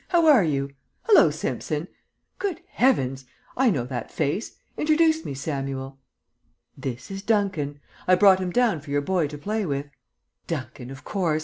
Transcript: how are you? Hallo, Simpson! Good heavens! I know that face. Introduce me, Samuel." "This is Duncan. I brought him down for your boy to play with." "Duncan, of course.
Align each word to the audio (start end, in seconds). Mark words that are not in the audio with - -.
how 0.07 0.25
are 0.25 0.43
you? 0.43 0.71
Hallo, 1.03 1.29
Simpson! 1.29 1.87
Good 2.39 2.61
heavens! 2.69 3.25
I 3.55 3.69
know 3.69 3.83
that 3.85 4.09
face. 4.11 4.57
Introduce 4.75 5.23
me, 5.23 5.35
Samuel." 5.35 5.99
"This 6.75 7.11
is 7.11 7.21
Duncan. 7.21 7.79
I 8.07 8.15
brought 8.15 8.39
him 8.39 8.49
down 8.49 8.79
for 8.81 8.89
your 8.89 9.01
boy 9.01 9.27
to 9.27 9.37
play 9.37 9.63
with." 9.63 9.91
"Duncan, 10.47 10.89
of 10.89 11.03
course. 11.03 11.39